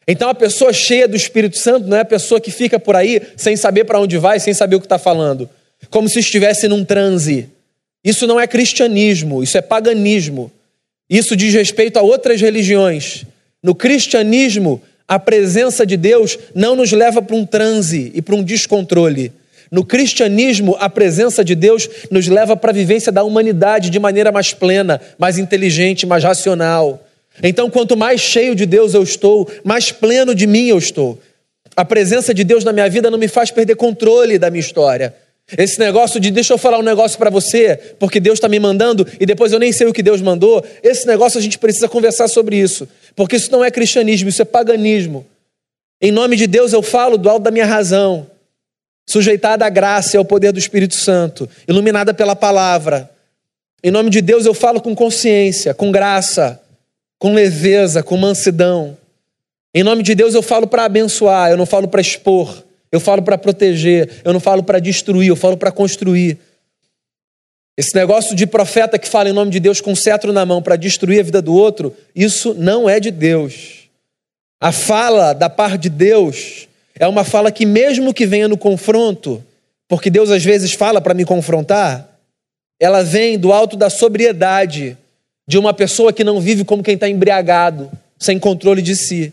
[0.06, 3.20] Então a pessoa cheia do Espírito Santo não é a pessoa que fica por aí
[3.36, 5.50] sem saber para onde vai, sem saber o que está falando,
[5.90, 7.48] como se estivesse num transe.
[8.04, 10.52] Isso não é cristianismo, isso é paganismo.
[11.10, 13.24] Isso diz respeito a outras religiões.
[13.60, 18.42] No cristianismo, a presença de Deus não nos leva para um transe e para um
[18.44, 19.32] descontrole.
[19.70, 24.30] No cristianismo, a presença de Deus nos leva para a vivência da humanidade de maneira
[24.30, 27.04] mais plena, mais inteligente, mais racional.
[27.42, 31.18] Então, quanto mais cheio de Deus eu estou, mais pleno de mim eu estou.
[31.76, 35.14] A presença de Deus na minha vida não me faz perder controle da minha história.
[35.56, 39.06] Esse negócio de deixa eu falar um negócio para você, porque Deus está me mandando
[39.20, 40.64] e depois eu nem sei o que Deus mandou.
[40.82, 44.44] Esse negócio a gente precisa conversar sobre isso, porque isso não é cristianismo, isso é
[44.44, 45.24] paganismo.
[46.00, 48.26] Em nome de Deus eu falo do alto da minha razão,
[49.06, 53.08] sujeitada à graça e ao poder do Espírito Santo, iluminada pela palavra.
[53.82, 56.60] Em nome de Deus eu falo com consciência, com graça,
[57.18, 58.96] com leveza, com mansidão.
[59.72, 62.66] Em nome de Deus eu falo para abençoar, eu não falo para expor.
[62.90, 66.38] Eu falo para proteger, eu não falo para destruir, eu falo para construir.
[67.76, 70.76] Esse negócio de profeta que fala em nome de Deus com cetro na mão para
[70.76, 73.90] destruir a vida do outro, isso não é de Deus.
[74.58, 79.42] A fala da parte de Deus é uma fala que, mesmo que venha no confronto,
[79.88, 82.18] porque Deus às vezes fala para me confrontar,
[82.80, 84.96] ela vem do alto da sobriedade
[85.48, 89.32] de uma pessoa que não vive como quem está embriagado, sem controle de si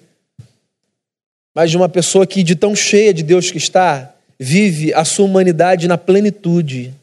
[1.54, 5.26] mas de uma pessoa que, de tão cheia de Deus que está, vive a sua
[5.26, 6.94] humanidade na plenitude.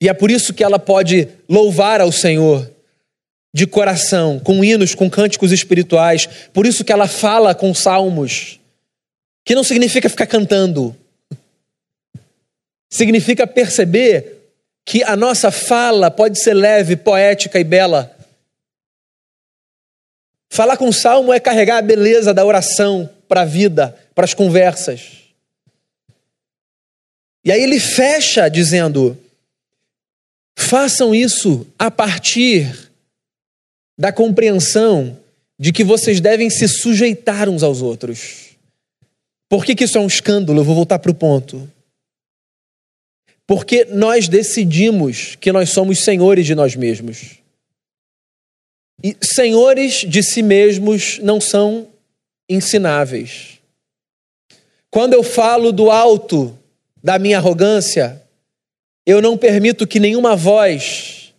[0.00, 2.70] E é por isso que ela pode louvar ao Senhor
[3.56, 6.28] de coração, com hinos, com cânticos espirituais.
[6.52, 8.60] Por isso que ela fala com salmos,
[9.44, 10.94] que não significa ficar cantando.
[12.90, 14.50] Significa perceber
[14.84, 18.14] que a nossa fala pode ser leve, poética e bela,
[20.48, 25.24] Falar com salmo é carregar a beleza da oração para a vida, para as conversas.
[27.44, 29.18] E aí ele fecha dizendo:
[30.58, 32.85] façam isso a partir
[33.98, 35.18] da compreensão
[35.58, 38.56] de que vocês devem se sujeitar uns aos outros.
[39.48, 40.60] Por que, que isso é um escândalo?
[40.60, 41.70] Eu vou voltar para o ponto.
[43.46, 47.36] Porque nós decidimos que nós somos senhores de nós mesmos.
[49.02, 51.88] E senhores de si mesmos não são
[52.48, 53.60] ensináveis.
[54.90, 56.56] Quando eu falo do alto
[57.02, 58.20] da minha arrogância,
[59.06, 61.32] eu não permito que nenhuma voz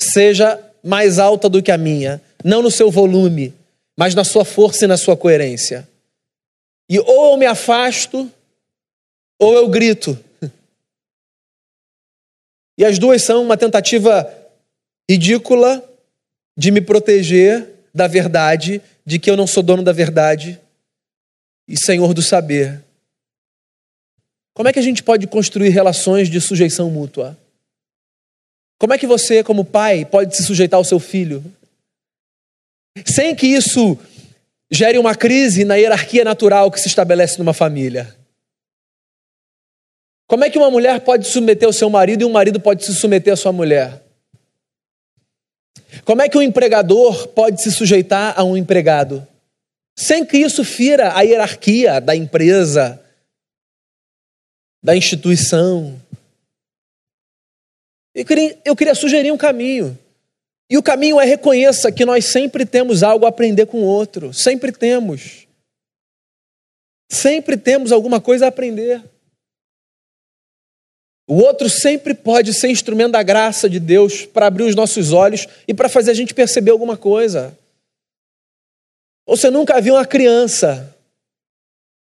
[0.00, 3.54] seja mais alta do que a minha, não no seu volume,
[3.96, 5.88] mas na sua força e na sua coerência.
[6.88, 8.30] E ou eu me afasto,
[9.38, 10.18] ou eu grito.
[12.78, 14.32] E as duas são uma tentativa
[15.10, 15.82] ridícula
[16.56, 20.60] de me proteger da verdade, de que eu não sou dono da verdade
[21.66, 22.82] e senhor do saber.
[24.54, 27.36] Como é que a gente pode construir relações de sujeição mútua?
[28.78, 31.44] Como é que você, como pai, pode se sujeitar ao seu filho?
[33.04, 33.98] Sem que isso
[34.70, 38.14] gere uma crise na hierarquia natural que se estabelece numa família.
[40.26, 42.94] Como é que uma mulher pode submeter ao seu marido e um marido pode se
[42.94, 44.02] submeter à sua mulher?
[46.04, 49.26] Como é que um empregador pode se sujeitar a um empregado?
[49.96, 53.02] Sem que isso fira a hierarquia da empresa,
[54.82, 56.00] da instituição.
[58.18, 59.96] Eu queria, eu queria sugerir um caminho.
[60.68, 64.34] E o caminho é reconheça que nós sempre temos algo a aprender com o outro.
[64.34, 65.46] Sempre temos.
[67.08, 69.00] Sempre temos alguma coisa a aprender.
[71.28, 75.46] O outro sempre pode ser instrumento da graça de Deus para abrir os nossos olhos
[75.68, 77.56] e para fazer a gente perceber alguma coisa.
[79.24, 80.92] Ou você nunca viu uma criança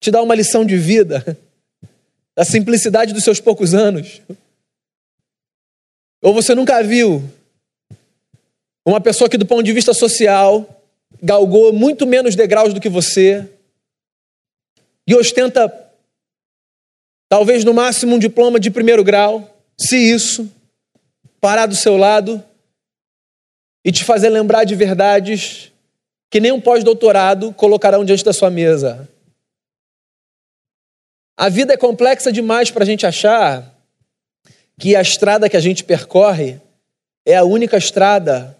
[0.00, 1.36] te dar uma lição de vida,
[2.34, 4.22] da simplicidade dos seus poucos anos.
[6.22, 7.22] Ou você nunca viu
[8.86, 10.84] uma pessoa que, do ponto de vista social,
[11.22, 13.48] galgou muito menos degraus do que você
[15.06, 15.72] e ostenta
[17.28, 20.50] talvez no máximo um diploma de primeiro grau, se isso,
[21.40, 22.42] parar do seu lado
[23.84, 25.72] e te fazer lembrar de verdades
[26.30, 29.08] que nem um pós-doutorado colocarão diante da sua mesa.
[31.36, 33.75] A vida é complexa demais para a gente achar
[34.78, 36.60] que a estrada que a gente percorre
[37.24, 38.56] é a única estrada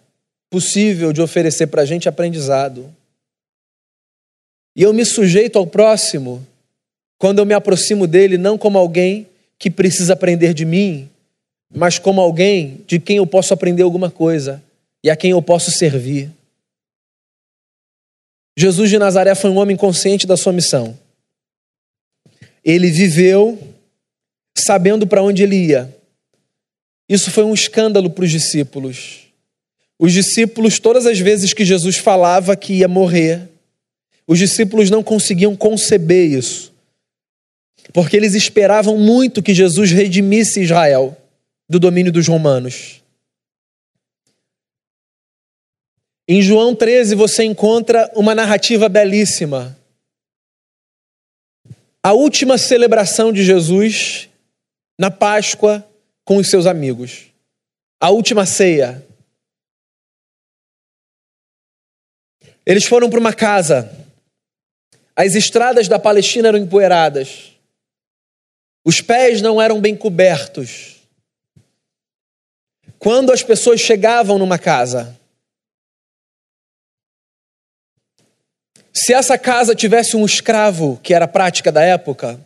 [0.50, 2.94] possível de oferecer para a gente aprendizado.
[4.74, 6.46] E eu me sujeito ao próximo
[7.18, 9.26] quando eu me aproximo dele não como alguém
[9.59, 11.09] que precisa aprender de mim,
[11.74, 14.62] mas como alguém de quem eu posso aprender alguma coisa
[15.02, 16.31] e a quem eu posso servir.
[18.59, 20.98] Jesus de Nazaré foi um homem consciente da sua missão.
[22.64, 23.59] Ele viveu
[24.57, 25.95] sabendo para onde ele ia.
[27.09, 29.27] Isso foi um escândalo para os discípulos.
[29.99, 33.49] Os discípulos, todas as vezes que Jesus falava que ia morrer,
[34.27, 36.77] os discípulos não conseguiam conceber isso
[37.92, 41.16] porque eles esperavam muito que Jesus redimisse Israel
[41.69, 43.03] do domínio dos romanos.
[46.29, 49.77] Em João 13 você encontra uma narrativa belíssima.
[52.03, 54.29] A última celebração de Jesus
[54.99, 55.87] na Páscoa
[56.27, 57.27] com os seus amigos.
[57.99, 59.07] A última ceia.
[62.67, 63.91] Eles foram para uma casa.
[65.15, 67.53] As estradas da Palestina eram empoeiradas.
[68.85, 70.97] Os pés não eram bem cobertos.
[72.99, 75.17] Quando as pessoas chegavam numa casa,
[78.93, 82.41] se essa casa tivesse um escravo, que era a prática da época,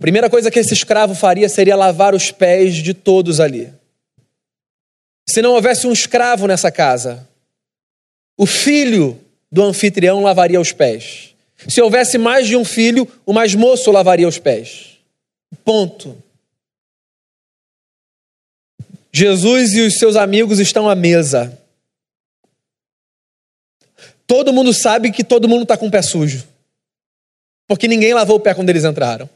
[0.00, 3.72] primeira coisa que esse escravo faria seria lavar os pés de todos ali.
[5.28, 7.28] Se não houvesse um escravo nessa casa,
[8.36, 9.20] o filho
[9.52, 11.34] do anfitrião lavaria os pés.
[11.68, 14.98] Se houvesse mais de um filho, o mais moço lavaria os pés.
[15.62, 16.16] Ponto.
[19.12, 21.56] Jesus e os seus amigos estão à mesa.
[24.26, 26.46] Todo mundo sabe que todo mundo está com o pé sujo.
[27.66, 29.28] Porque ninguém lavou o pé quando eles entraram.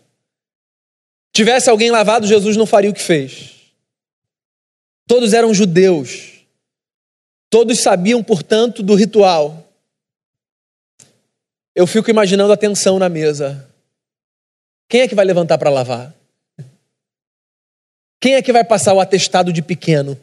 [1.35, 3.55] Tivesse alguém lavado, Jesus não faria o que fez.
[5.05, 6.45] Todos eram judeus.
[7.51, 9.69] Todos sabiam, portanto, do ritual.
[11.75, 13.69] Eu fico imaginando a tensão na mesa.
[14.89, 16.15] Quem é que vai levantar para lavar?
[18.21, 20.17] Quem é que vai passar o atestado de pequeno?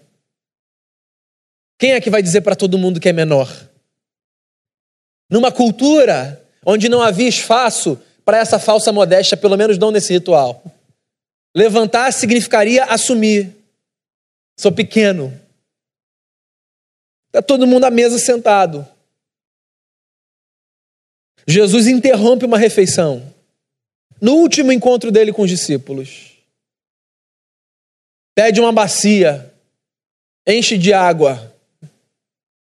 [1.78, 3.52] Quem é que vai dizer para todo mundo que é menor?
[5.30, 10.64] Numa cultura onde não havia espaço para essa falsa modéstia, pelo menos não nesse ritual.
[11.56, 13.56] Levantar significaria assumir.
[14.58, 15.38] Sou pequeno.
[17.28, 18.88] Está todo mundo à mesa sentado.
[21.48, 23.34] Jesus interrompe uma refeição
[24.22, 26.38] no último encontro dele com os discípulos.
[28.36, 29.54] Pede uma bacia,
[30.48, 31.54] enche de água,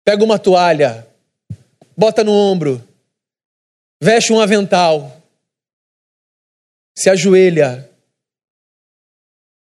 [0.04, 1.06] pega uma toalha,
[1.96, 2.86] bota no ombro,
[4.00, 5.22] veste um avental,
[6.96, 7.90] se ajoelha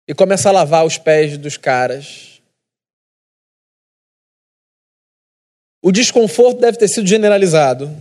[0.09, 2.41] e começa a lavar os pés dos caras.
[5.83, 7.95] O desconforto deve ter sido generalizado.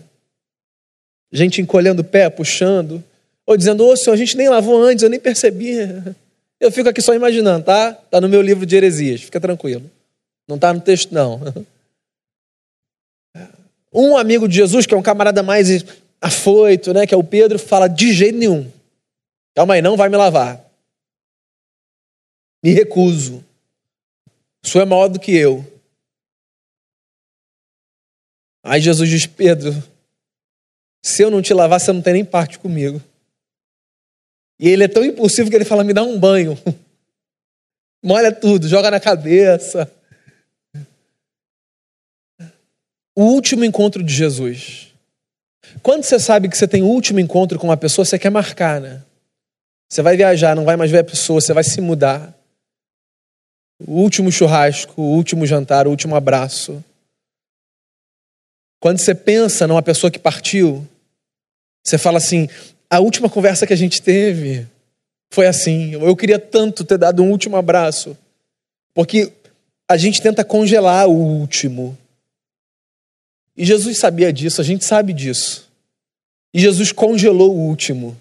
[1.30, 3.04] Gente encolhendo o pé, puxando.
[3.44, 5.74] Ou dizendo, ô senhor, a gente nem lavou antes, eu nem percebi.
[6.61, 7.92] Eu fico aqui só imaginando, tá?
[7.92, 9.88] Tá no meu livro de heresias, fica tranquilo.
[10.48, 11.40] Não tá no texto, não.
[13.94, 15.84] Um amigo de Jesus, que é um camarada mais
[16.20, 18.70] afoito, né, que é o Pedro, fala de jeito nenhum.
[19.54, 20.67] Calma aí, não vai me lavar.
[22.62, 23.44] Me recuso.
[24.62, 25.64] O senhor é maior do que eu.
[28.62, 29.72] Aí Jesus diz: Pedro,
[31.02, 33.00] se eu não te lavar, você não tem nem parte comigo.
[34.61, 36.59] E ele é tão impulsivo que ele fala: me dá um banho.
[38.04, 39.90] Molha tudo, joga na cabeça.
[43.16, 44.94] O último encontro de Jesus.
[45.82, 48.80] Quando você sabe que você tem o último encontro com uma pessoa, você quer marcar,
[48.80, 49.02] né?
[49.88, 52.38] Você vai viajar, não vai mais ver a pessoa, você vai se mudar.
[53.81, 56.83] O último churrasco, o último jantar, o último abraço.
[58.81, 60.87] Quando você pensa numa pessoa que partiu,
[61.85, 62.49] você fala assim:
[62.91, 64.66] a última conversa que a gente teve
[65.31, 65.93] foi assim.
[65.93, 68.16] Eu queria tanto ter dado um último abraço.
[68.95, 69.33] Porque
[69.89, 71.97] a gente tenta congelar o último.
[73.57, 75.68] E Jesus sabia disso, a gente sabe disso.
[76.53, 78.16] E Jesus congelou o último.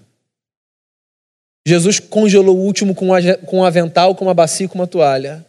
[1.68, 3.10] Jesus congelou o último com
[3.58, 5.46] um avental, com uma bacia e com uma toalha.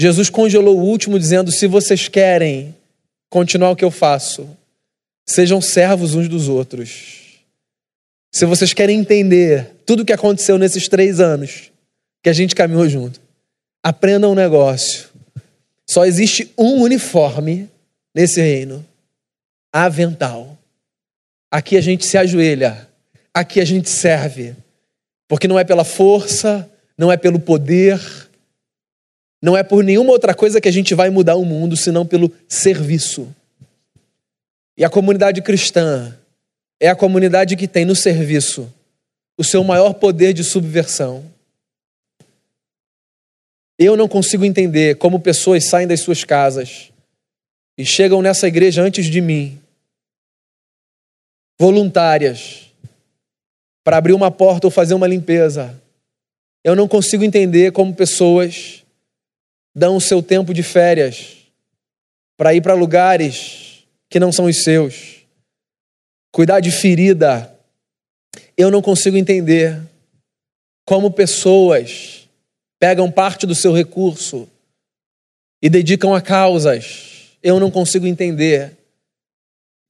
[0.00, 2.74] Jesus congelou o último dizendo: se vocês querem
[3.28, 4.48] continuar o que eu faço,
[5.28, 7.42] sejam servos uns dos outros.
[8.32, 11.70] Se vocês querem entender tudo o que aconteceu nesses três anos
[12.22, 13.20] que a gente caminhou junto,
[13.82, 15.10] aprendam um negócio.
[15.86, 17.68] Só existe um uniforme
[18.14, 18.82] nesse reino:
[19.70, 20.56] avental.
[21.50, 22.88] Aqui a gente se ajoelha,
[23.34, 24.56] aqui a gente serve,
[25.28, 28.00] porque não é pela força, não é pelo poder,
[29.42, 32.32] não é por nenhuma outra coisa que a gente vai mudar o mundo, senão pelo
[32.46, 33.34] serviço.
[34.76, 36.16] E a comunidade cristã
[36.80, 38.72] é a comunidade que tem no serviço
[39.36, 41.24] o seu maior poder de subversão.
[43.78, 46.92] Eu não consigo entender como pessoas saem das suas casas
[47.76, 49.58] e chegam nessa igreja antes de mim,
[51.58, 52.71] voluntárias,
[53.84, 55.80] para abrir uma porta ou fazer uma limpeza.
[56.64, 58.84] Eu não consigo entender como pessoas
[59.74, 61.38] dão o seu tempo de férias
[62.36, 65.22] para ir para lugares que não são os seus
[66.32, 67.54] cuidar de ferida.
[68.56, 69.80] Eu não consigo entender
[70.84, 72.28] como pessoas
[72.80, 74.48] pegam parte do seu recurso
[75.60, 77.36] e dedicam a causas.
[77.42, 78.76] Eu não consigo entender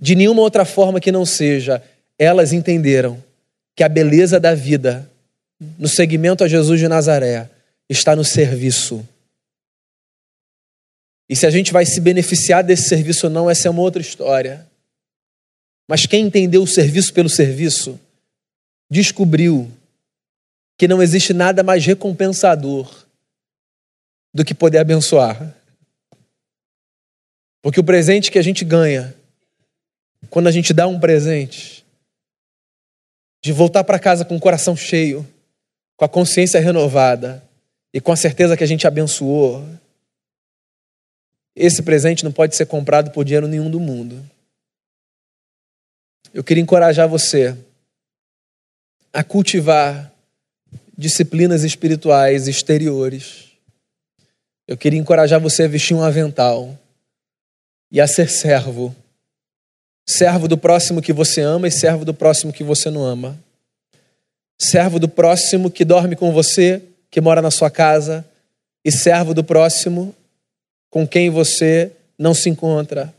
[0.00, 1.82] de nenhuma outra forma que não seja.
[2.18, 3.22] Elas entenderam
[3.74, 5.10] que a beleza da vida,
[5.78, 7.50] no seguimento a Jesus de Nazaré,
[7.88, 9.06] está no serviço.
[11.28, 14.02] E se a gente vai se beneficiar desse serviço ou não, essa é uma outra
[14.02, 14.66] história.
[15.88, 17.98] Mas quem entendeu o serviço pelo serviço,
[18.90, 19.70] descobriu
[20.76, 23.06] que não existe nada mais recompensador
[24.34, 25.54] do que poder abençoar.
[27.62, 29.14] Porque o presente que a gente ganha,
[30.28, 31.81] quando a gente dá um presente,
[33.42, 35.26] de voltar para casa com o coração cheio,
[35.96, 37.42] com a consciência renovada
[37.92, 39.66] e com a certeza que a gente abençoou,
[41.54, 44.24] esse presente não pode ser comprado por dinheiro nenhum do mundo.
[46.32, 47.56] Eu queria encorajar você
[49.12, 50.10] a cultivar
[50.96, 53.50] disciplinas espirituais exteriores.
[54.66, 56.78] Eu queria encorajar você a vestir um avental
[57.90, 58.96] e a ser servo.
[60.08, 63.38] Servo do próximo que você ama e servo do próximo que você não ama.
[64.60, 68.24] Servo do próximo que dorme com você, que mora na sua casa,
[68.84, 70.14] e servo do próximo
[70.90, 73.12] com quem você não se encontra.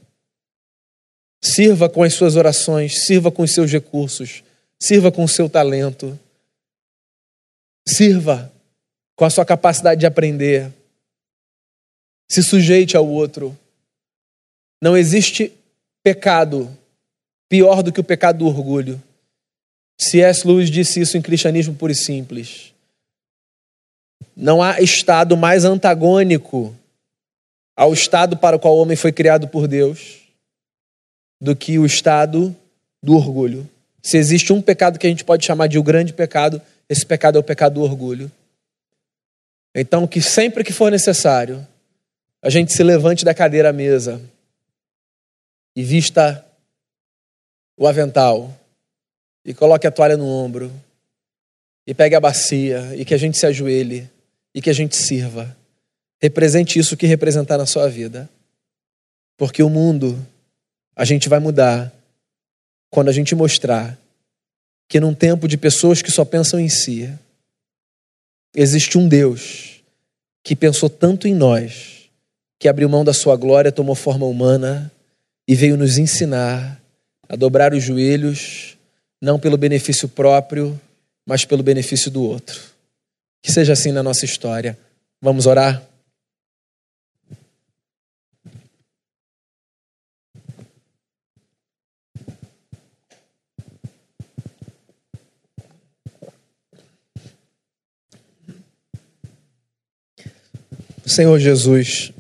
[1.42, 4.44] Sirva com as suas orações, sirva com os seus recursos,
[4.80, 6.18] sirva com o seu talento.
[7.88, 8.52] Sirva
[9.16, 10.72] com a sua capacidade de aprender.
[12.30, 13.58] Se sujeite ao outro.
[14.82, 15.54] Não existe
[16.04, 16.70] pecado
[17.48, 19.02] pior do que o pecado do orgulho.
[19.98, 20.46] C.S.
[20.46, 22.74] Lewis disse isso em Cristianismo Puro e Simples.
[24.36, 26.76] Não há estado mais antagônico
[27.76, 30.22] ao estado para o qual o homem foi criado por Deus
[31.40, 32.56] do que o estado
[33.02, 33.70] do orgulho.
[34.02, 37.38] Se existe um pecado que a gente pode chamar de o grande pecado, esse pecado
[37.38, 38.32] é o pecado do orgulho.
[39.76, 41.66] Então, que sempre que for necessário,
[42.42, 44.22] a gente se levante da cadeira à mesa
[45.76, 46.46] e vista
[47.78, 48.56] o avental
[49.46, 50.72] e coloque a toalha no ombro
[51.86, 54.10] e pegue a bacia e que a gente se ajoelhe
[54.54, 55.56] e que a gente sirva.
[56.22, 58.30] Represente isso que representar na sua vida.
[59.38, 60.26] Porque o mundo
[60.96, 61.92] a gente vai mudar
[62.90, 63.98] quando a gente mostrar
[64.88, 67.12] que num tempo de pessoas que só pensam em si,
[68.56, 69.82] existe um Deus
[70.44, 72.10] que pensou tanto em nós,
[72.60, 74.92] que abriu mão da sua glória, tomou forma humana
[75.48, 76.82] e veio nos ensinar
[77.28, 78.78] a dobrar os joelhos,
[79.22, 80.80] não pelo benefício próprio,
[81.26, 82.62] mas pelo benefício do outro.
[83.42, 84.78] Que seja assim na nossa história.
[85.22, 85.84] Vamos orar?
[101.06, 102.12] Senhor Jesus,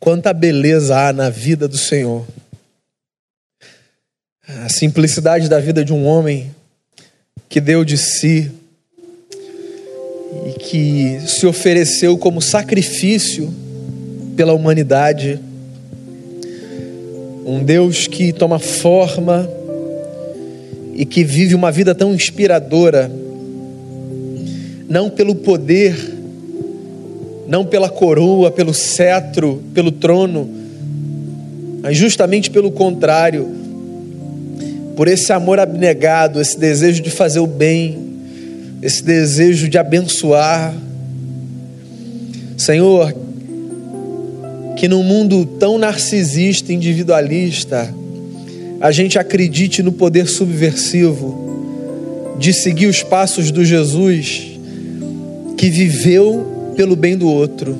[0.00, 2.24] quanta beleza há na vida do Senhor.
[4.64, 6.50] A simplicidade da vida de um homem
[7.48, 8.50] que deu de si
[10.46, 13.52] e que se ofereceu como sacrifício
[14.36, 15.40] pela humanidade.
[17.44, 19.48] Um Deus que toma forma
[20.94, 23.10] e que vive uma vida tão inspiradora,
[24.88, 26.17] não pelo poder,
[27.48, 30.46] não pela coroa, pelo cetro, pelo trono,
[31.80, 33.48] mas justamente pelo contrário,
[34.94, 37.98] por esse amor abnegado, esse desejo de fazer o bem,
[38.82, 40.74] esse desejo de abençoar.
[42.58, 43.14] Senhor,
[44.76, 47.92] que num mundo tão narcisista, individualista,
[48.78, 54.48] a gente acredite no poder subversivo de seguir os passos do Jesus
[55.56, 57.76] que viveu pelo bem do outro.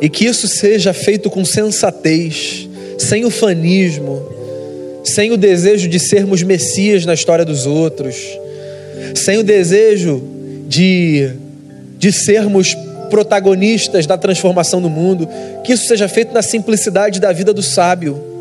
[0.00, 4.20] E que isso seja feito com sensatez, sem ufanismo,
[5.04, 8.16] sem o desejo de sermos messias na história dos outros,
[9.14, 10.20] sem o desejo
[10.66, 11.30] de,
[12.00, 12.76] de sermos
[13.08, 15.28] protagonistas da transformação do mundo,
[15.62, 18.32] que isso seja feito na simplicidade da vida do sábio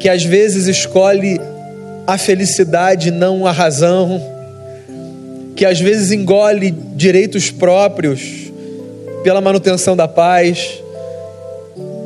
[0.00, 1.38] que às vezes escolhe
[2.06, 4.22] a felicidade, não a razão,
[5.56, 8.52] que às vezes engole direitos próprios
[9.22, 10.82] pela manutenção da paz,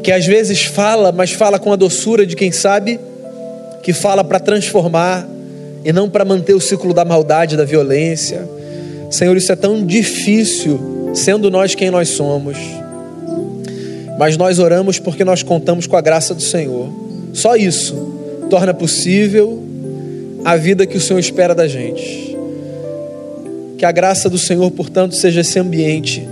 [0.03, 3.01] que às vezes fala, mas fala com a doçura de quem sabe
[3.83, 5.27] que fala para transformar
[5.85, 8.47] e não para manter o ciclo da maldade, da violência.
[9.11, 12.59] Senhor, isso é tão difícil, sendo nós quem nós somos.
[14.19, 16.89] Mas nós oramos porque nós contamos com a graça do Senhor.
[17.33, 17.95] Só isso
[18.51, 19.63] torna possível
[20.45, 22.28] a vida que o Senhor espera da gente.
[23.79, 26.27] Que a graça do Senhor, portanto, seja esse ambiente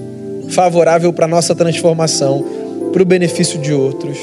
[0.48, 2.44] favorável para a nossa transformação,
[2.92, 4.18] para o benefício de outros.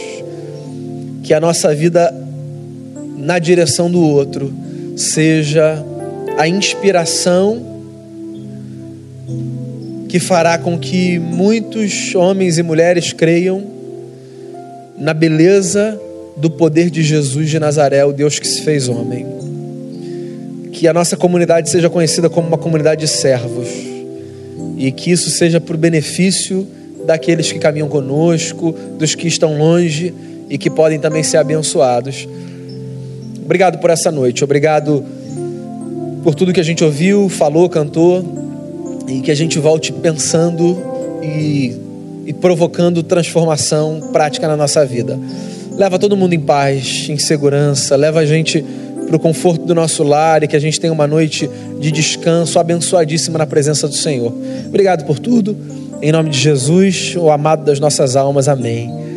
[1.23, 2.13] Que a nossa vida
[3.17, 4.53] na direção do outro
[4.97, 5.83] seja
[6.37, 7.73] a inspiração
[10.09, 13.63] que fará com que muitos homens e mulheres creiam
[14.97, 15.99] na beleza
[16.37, 19.25] do poder de Jesus de Nazaré, o Deus que se fez homem.
[20.73, 23.69] Que a nossa comunidade seja conhecida como uma comunidade de servos
[24.77, 26.67] e que isso seja por benefício
[27.05, 30.13] daqueles que caminham conosco, dos que estão longe
[30.49, 32.27] e que podem também ser abençoados.
[33.43, 35.03] Obrigado por essa noite, obrigado
[36.23, 38.23] por tudo que a gente ouviu, falou, cantou
[39.07, 40.77] e que a gente volte pensando
[41.21, 41.77] e,
[42.25, 45.19] e provocando transformação prática na nossa vida.
[45.75, 47.95] Leva todo mundo em paz, em segurança.
[47.95, 48.63] Leva a gente
[49.13, 51.47] para o conforto do nosso lar e que a gente tenha uma noite
[51.79, 54.33] de descanso abençoadíssima na presença do Senhor.
[54.65, 55.55] Obrigado por tudo.
[56.01, 58.47] Em nome de Jesus, o amado das nossas almas.
[58.47, 59.12] Amém.